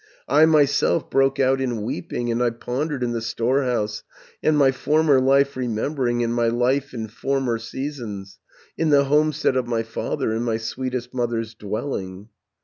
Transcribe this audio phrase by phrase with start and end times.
[0.27, 4.01] 650 "I myself broke out in weeping, And I pondered in the storehouse,
[4.41, 8.39] And my former life remembering, And my life in former seasons,
[8.79, 12.29] In the homestead of my father, In my sweetest mother's dwelling.